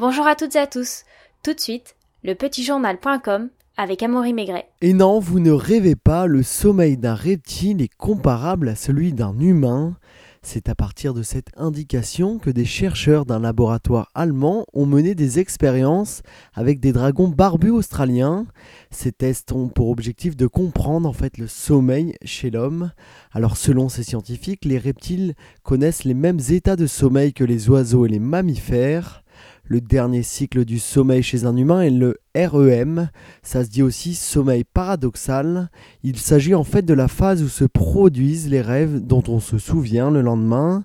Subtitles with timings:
[0.00, 1.04] Bonjour à toutes et à tous.
[1.44, 1.94] Tout de suite,
[2.24, 4.66] le petitjournal.com avec Amaury Maigret.
[4.80, 9.38] Et non, vous ne rêvez pas, le sommeil d'un reptile est comparable à celui d'un
[9.38, 9.98] humain.
[10.40, 15.38] C'est à partir de cette indication que des chercheurs d'un laboratoire allemand ont mené des
[15.38, 16.22] expériences
[16.54, 18.46] avec des dragons barbus australiens.
[18.90, 22.90] Ces tests ont pour objectif de comprendre en fait le sommeil chez l'homme.
[23.32, 28.06] Alors selon ces scientifiques, les reptiles connaissent les mêmes états de sommeil que les oiseaux
[28.06, 29.22] et les mammifères.
[29.72, 33.08] Le dernier cycle du sommeil chez un humain est le REM,
[33.44, 35.70] ça se dit aussi sommeil paradoxal.
[36.02, 39.58] Il s'agit en fait de la phase où se produisent les rêves dont on se
[39.58, 40.84] souvient le lendemain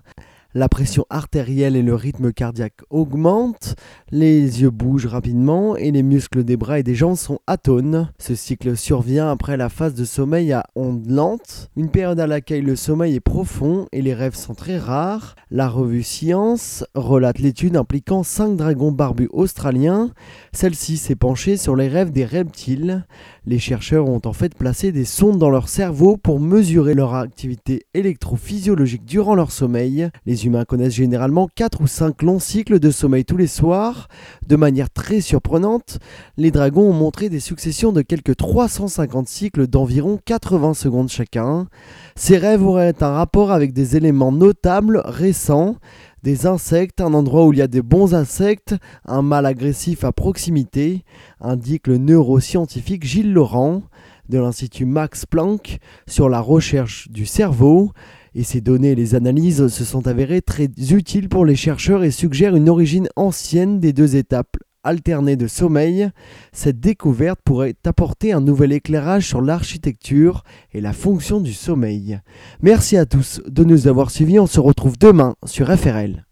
[0.56, 3.76] la pression artérielle et le rythme cardiaque augmentent,
[4.10, 8.10] les yeux bougent rapidement et les muscles des bras et des jambes sont atones.
[8.18, 12.64] Ce cycle survient après la phase de sommeil à ondes lentes, une période à laquelle
[12.64, 15.36] le sommeil est profond et les rêves sont très rares.
[15.50, 20.10] La revue Science relate l'étude impliquant 5 dragons barbus australiens.
[20.52, 23.04] Celle-ci s'est penchée sur les rêves des reptiles.
[23.44, 27.84] Les chercheurs ont en fait placé des sondes dans leur cerveau pour mesurer leur activité
[27.92, 30.08] électrophysiologique durant leur sommeil.
[30.46, 34.08] Humains connaissent généralement 4 ou 5 longs cycles de sommeil tous les soirs.
[34.46, 35.98] De manière très surprenante,
[36.36, 41.68] les dragons ont montré des successions de quelques 350 cycles d'environ 80 secondes chacun.
[42.14, 45.76] Ces rêves auraient un rapport avec des éléments notables récents
[46.22, 48.74] des insectes, un endroit où il y a des bons insectes,
[49.04, 51.04] un mâle agressif à proximité,
[51.40, 53.82] indique le neuroscientifique Gilles Laurent
[54.28, 57.92] de l'Institut Max Planck sur la recherche du cerveau
[58.36, 62.10] et ces données et les analyses se sont avérées très utiles pour les chercheurs et
[62.10, 66.10] suggèrent une origine ancienne des deux étapes alternées de sommeil.
[66.52, 72.20] Cette découverte pourrait apporter un nouvel éclairage sur l'architecture et la fonction du sommeil.
[72.60, 76.25] Merci à tous de nous avoir suivis, on se retrouve demain sur FRL.